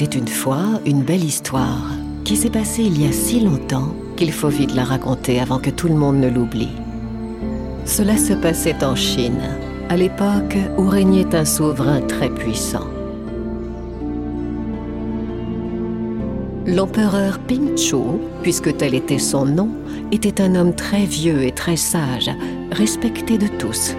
[0.00, 1.90] Était une fois une belle histoire
[2.24, 5.68] qui s'est passée il y a si longtemps qu'il faut vite la raconter avant que
[5.68, 6.72] tout le monde ne l'oublie.
[7.84, 9.42] Cela se passait en Chine,
[9.90, 12.86] à l'époque où régnait un souverain très puissant.
[16.64, 17.96] L'empereur Ping Chu,
[18.40, 19.68] puisque tel était son nom,
[20.12, 22.30] était un homme très vieux et très sage,
[22.72, 23.94] respecté de tous.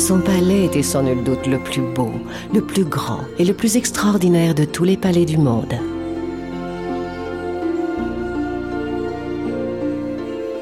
[0.00, 2.10] Son palais était sans nul doute le plus beau,
[2.54, 5.74] le plus grand et le plus extraordinaire de tous les palais du monde.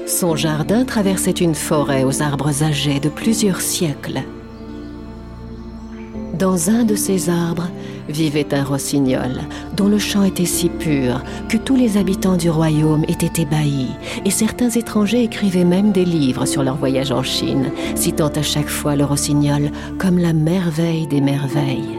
[0.06, 4.22] Son jardin traversait une forêt aux arbres âgés de plusieurs siècles.
[6.38, 7.68] Dans un de ces arbres
[8.08, 9.40] vivait un rossignol
[9.76, 13.90] dont le chant était si pur que tous les habitants du royaume étaient ébahis
[14.24, 18.68] et certains étrangers écrivaient même des livres sur leur voyage en Chine, citant à chaque
[18.68, 21.98] fois le rossignol comme la merveille des merveilles.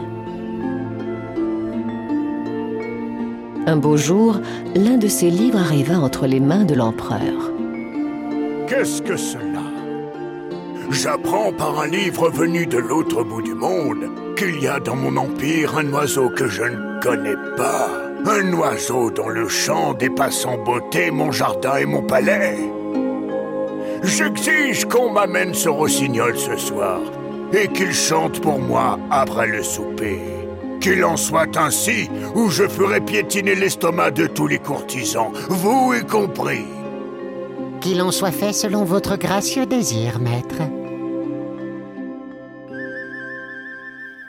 [3.66, 4.40] Un beau jour,
[4.74, 7.52] l'un de ces livres arriva entre les mains de l'empereur.
[8.66, 9.49] Qu'est-ce que cela
[10.90, 15.16] J'apprends par un livre venu de l'autre bout du monde qu'il y a dans mon
[15.16, 17.88] empire un oiseau que je ne connais pas.
[18.26, 22.58] Un oiseau dont le chant dépasse en beauté mon jardin et mon palais.
[24.02, 27.00] J'exige qu'on m'amène ce rossignol ce soir
[27.52, 30.18] et qu'il chante pour moi après le souper.
[30.80, 36.04] Qu'il en soit ainsi, ou je ferai piétiner l'estomac de tous les courtisans, vous y
[36.04, 36.64] compris.
[37.80, 40.62] Qu'il en soit fait selon votre gracieux désir, maître.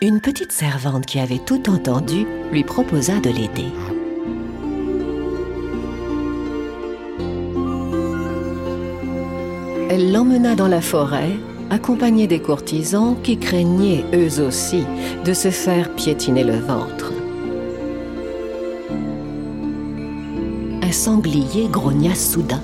[0.03, 3.72] Une petite servante qui avait tout entendu lui proposa de l'aider.
[9.91, 11.29] Elle l'emmena dans la forêt,
[11.69, 14.85] accompagnée des courtisans qui craignaient eux aussi
[15.23, 17.13] de se faire piétiner le ventre.
[20.81, 22.63] Un sanglier grogna soudain.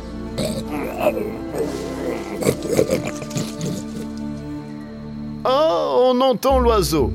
[5.43, 7.11] Ah, on entend l'oiseau.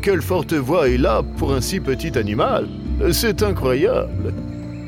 [0.00, 2.68] Quelle forte voix il a pour un si petit animal.
[3.12, 4.32] C'est incroyable.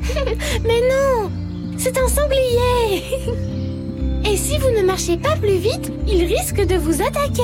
[0.63, 1.29] Mais non
[1.77, 3.03] C'est un sanglier
[4.31, 7.41] Et si vous ne marchez pas plus vite, il risque de vous attaquer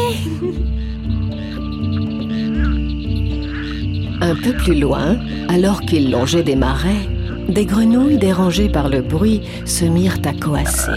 [4.22, 5.18] Un peu plus loin,
[5.50, 7.08] alors qu'il longeait des marais,
[7.48, 10.92] des grenouilles dérangées par le bruit se mirent à coasser.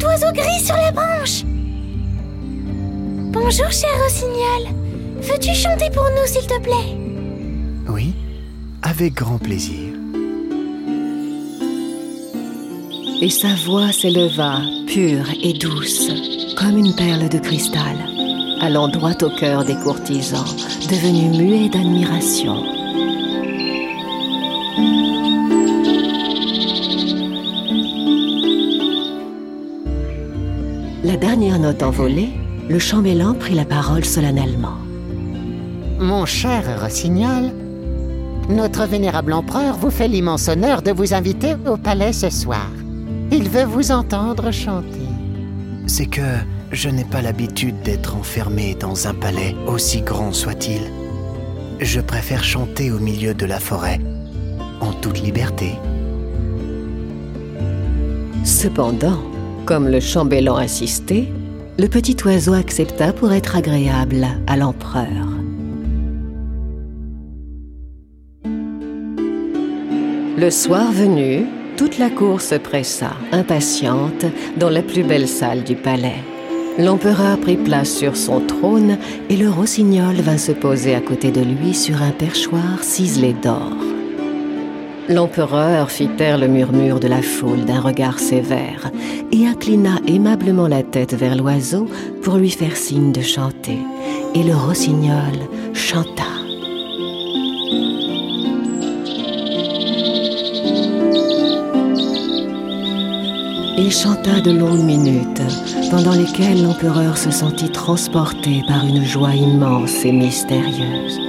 [0.00, 1.44] Petit oiseau gris sur la branche
[3.32, 4.74] Bonjour, cher rossignol
[5.20, 6.96] Veux-tu chanter pour nous, s'il te plaît?
[7.88, 8.14] Oui,
[8.82, 9.94] avec grand plaisir.
[13.20, 16.08] Et sa voix s'éleva, pure et douce,
[16.56, 17.98] comme une perle de cristal,
[18.62, 20.56] allant droit au cœur des courtisans,
[20.88, 22.79] devenus muets d'admiration.
[31.02, 32.28] La dernière note envolée,
[32.68, 34.76] le chambellan prit la parole solennellement.
[35.98, 37.52] Mon cher rossignol,
[38.50, 42.68] notre vénérable empereur vous fait l'immense honneur de vous inviter au palais ce soir.
[43.32, 45.08] Il veut vous entendre chanter.
[45.86, 46.36] C'est que
[46.70, 50.82] je n'ai pas l'habitude d'être enfermé dans un palais, aussi grand soit-il.
[51.80, 54.00] Je préfère chanter au milieu de la forêt,
[54.82, 55.72] en toute liberté.
[58.44, 59.18] Cependant,
[59.70, 61.28] comme le chambellan insistait,
[61.78, 65.28] le petit oiseau accepta pour être agréable à l'empereur.
[70.36, 71.46] Le soir venu,
[71.76, 74.24] toute la cour se pressa, impatiente,
[74.56, 76.24] dans la plus belle salle du palais.
[76.76, 81.42] L'empereur prit place sur son trône et le rossignol vint se poser à côté de
[81.42, 83.70] lui sur un perchoir ciselé d'or.
[85.10, 88.92] L'empereur fit taire le murmure de la foule d'un regard sévère
[89.32, 91.88] et inclina aimablement la tête vers l'oiseau
[92.22, 93.78] pour lui faire signe de chanter.
[94.36, 95.34] Et le rossignol
[95.74, 96.22] chanta.
[103.78, 105.42] Il chanta de longues minutes,
[105.90, 111.19] pendant lesquelles l'empereur se sentit transporté par une joie immense et mystérieuse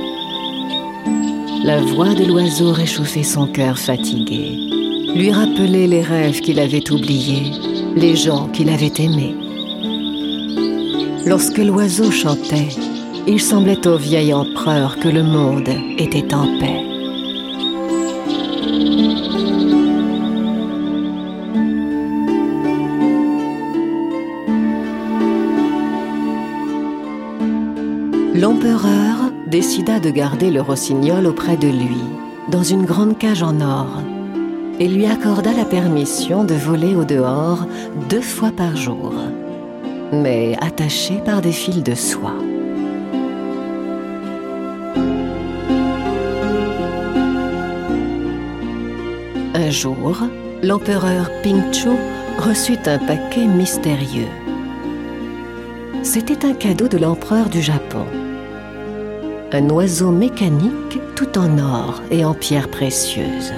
[1.63, 4.57] la voix de l'oiseau réchauffait son cœur fatigué,
[5.15, 7.51] lui rappelait les rêves qu'il avait oubliés,
[7.95, 9.35] les gens qu'il avait aimés.
[11.25, 12.69] Lorsque l'oiseau chantait,
[13.27, 15.69] il semblait au vieil empereur que le monde
[15.99, 16.81] était en paix.
[28.33, 32.01] L'empereur décida de garder le rossignol auprès de lui,
[32.49, 34.01] dans une grande cage en or,
[34.79, 37.65] et lui accorda la permission de voler au dehors
[38.09, 39.13] deux fois par jour,
[40.13, 42.37] mais attaché par des fils de soie.
[49.53, 50.17] Un jour,
[50.63, 51.89] l'empereur Pingchu
[52.37, 54.31] reçut un paquet mystérieux.
[56.03, 58.05] C'était un cadeau de l'empereur du Japon.
[59.53, 63.51] Un oiseau mécanique tout en or et en pierres précieuses.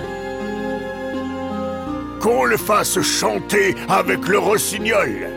[2.20, 5.33] Qu'on le fasse chanter avec le rossignol.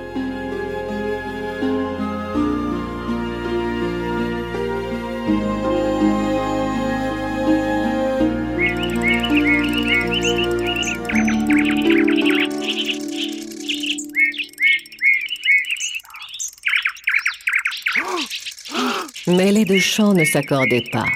[19.57, 21.07] Les deux chants ne s'accordaient pas.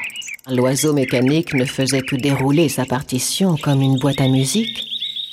[0.48, 4.82] L'oiseau mécanique ne faisait que dérouler sa partition comme une boîte à musique,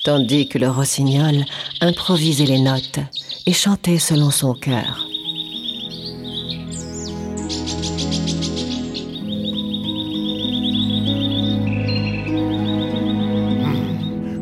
[0.04, 1.46] tandis que le rossignol
[1.80, 3.00] improvisait les notes
[3.46, 5.08] et chantait selon son cœur.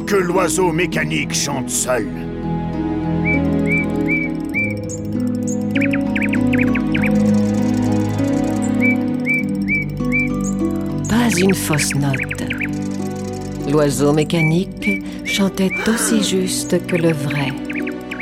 [0.08, 2.35] Que l'oiseau mécanique chante seul.
[11.38, 12.44] Une fausse note.
[13.70, 17.52] L'oiseau mécanique chantait aussi juste que le vrai.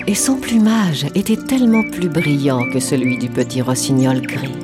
[0.07, 4.57] Et son plumage était tellement plus brillant que celui du petit rossignol gris.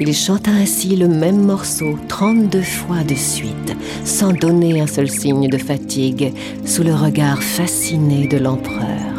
[0.00, 5.48] Il chanta ainsi le même morceau 32 fois de suite, sans donner un seul signe
[5.48, 6.32] de fatigue,
[6.64, 9.10] sous le regard fasciné de l'empereur.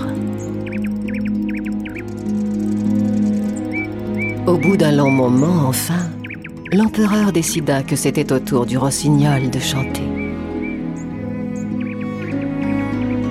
[4.48, 6.10] Au bout d'un long moment, enfin,
[6.74, 10.08] l'empereur décida que c'était au tour du rossignol de chanter.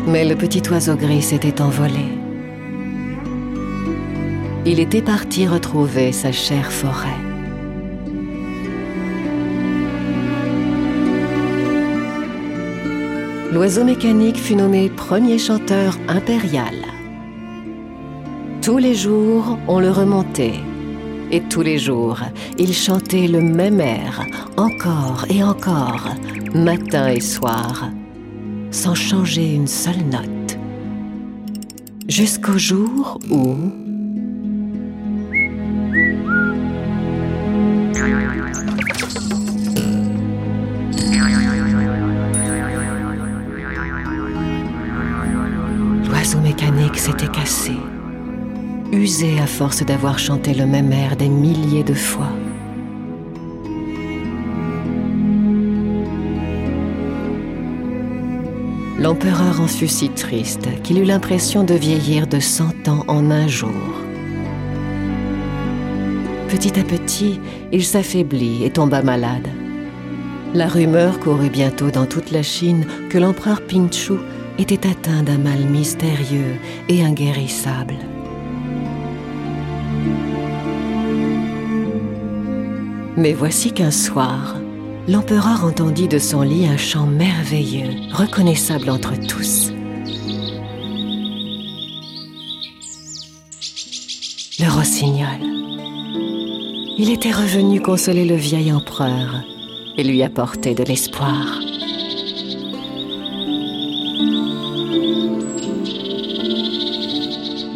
[0.07, 2.05] Mais le petit oiseau gris s'était envolé.
[4.67, 7.09] Il était parti retrouver sa chère forêt.
[13.53, 16.75] L'oiseau mécanique fut nommé premier chanteur impérial.
[18.61, 20.61] Tous les jours, on le remontait.
[21.33, 22.19] Et tous les jours,
[22.59, 26.09] il chantait le même air, encore et encore,
[26.55, 27.89] matin et soir,
[28.73, 30.59] sans changer une seule note.
[32.09, 33.55] Jusqu'au jour où...
[46.09, 47.77] L'oiseau mécanique s'était cassé,
[48.93, 52.31] usé à force d'avoir chanté le même air des milliers de fois.
[58.99, 63.49] L'empereur en fut si triste qu'il eut l'impression de vieillir de cent ans en un
[63.49, 63.71] jour.
[66.49, 67.41] Petit à petit,
[67.73, 69.49] il s'affaiblit et tomba malade.
[70.53, 74.15] La rumeur courut bientôt dans toute la Chine que l'empereur Pingchu
[74.59, 76.57] était atteint d'un mal mystérieux
[76.89, 77.95] et inguérissable.
[83.21, 84.57] Mais voici qu'un soir,
[85.07, 89.71] l'empereur entendit de son lit un chant merveilleux, reconnaissable entre tous.
[94.59, 95.39] Le rossignol.
[96.97, 99.43] Il était revenu consoler le vieil empereur
[99.99, 101.61] et lui apporter de l'espoir.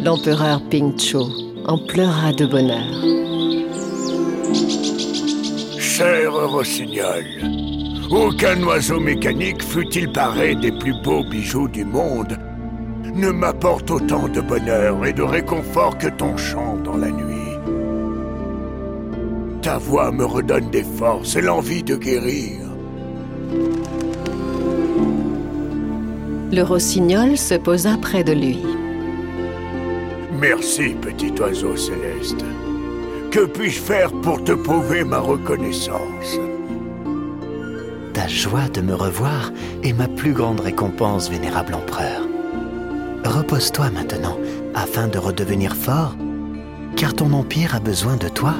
[0.03, 1.19] L'empereur Pingchu
[1.67, 3.14] en pleura de bonheur.
[5.97, 7.23] Cher rossignol,
[8.11, 12.37] aucun oiseau mécanique, fût-il paré des plus beaux bijoux du monde,
[13.13, 17.53] ne m'apporte autant de bonheur et de réconfort que ton chant dans la nuit.
[19.61, 22.59] Ta voix me redonne des forces et l'envie de guérir.
[26.51, 28.59] Le rossignol se posa près de lui.
[30.41, 32.43] Merci, petit oiseau céleste.
[33.35, 36.39] Que puis-je faire pour te prouver ma reconnaissance?
[38.13, 39.51] Ta joie de me revoir
[39.83, 42.21] est ma plus grande récompense, vénérable empereur.
[43.25, 44.37] Repose-toi maintenant
[44.73, 46.15] afin de redevenir fort,
[46.95, 48.53] car ton empire a besoin de toi.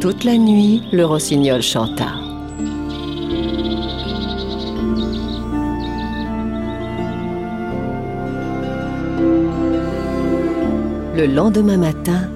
[0.00, 2.25] Toute la nuit, le rossignol chanta.
[11.16, 12.28] Le lendemain matin,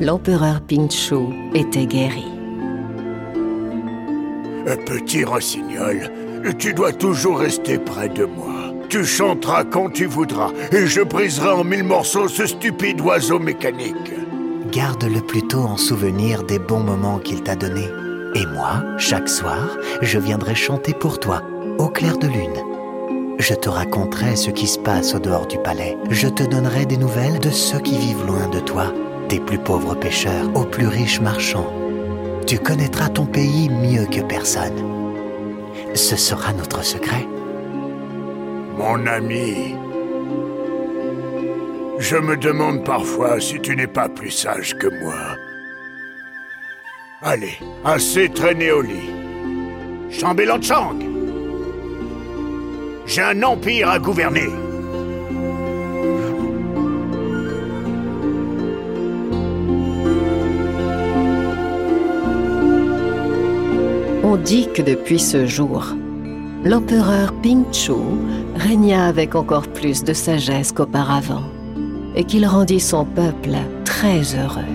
[0.00, 1.16] l'empereur Pinchu
[1.54, 2.24] était guéri.
[4.86, 6.08] Petit rossignol,
[6.56, 8.72] tu dois toujours rester près de moi.
[8.88, 14.12] Tu chanteras quand tu voudras, et je briserai en mille morceaux ce stupide oiseau mécanique.
[14.70, 17.90] Garde-le plutôt en souvenir des bons moments qu'il t'a donnés.
[18.36, 21.42] Et moi, chaque soir, je viendrai chanter pour toi,
[21.78, 22.67] au clair de lune.
[23.38, 25.96] Je te raconterai ce qui se passe au dehors du palais.
[26.10, 28.92] Je te donnerai des nouvelles de ceux qui vivent loin de toi,
[29.28, 31.72] des plus pauvres pêcheurs aux plus riches marchands.
[32.48, 34.82] Tu connaîtras ton pays mieux que personne.
[35.94, 37.28] Ce sera notre secret.
[38.76, 39.76] Mon ami,
[42.00, 45.36] je me demande parfois si tu n'es pas plus sage que moi.
[47.22, 49.10] Allez, assez traîné au lit.
[50.10, 51.07] Chambellan Chang
[53.08, 54.50] J'ai un empire à gouverner
[64.22, 65.94] On dit que depuis ce jour,
[66.66, 67.92] l'empereur Ping Chu
[68.56, 71.44] régna avec encore plus de sagesse qu'auparavant
[72.14, 74.74] et qu'il rendit son peuple très heureux.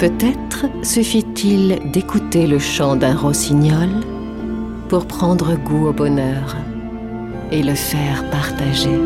[0.00, 3.88] Peut-être suffit-il d'écouter le chant d'un rossignol
[4.94, 6.54] pour prendre goût au bonheur
[7.50, 8.96] et le faire partager.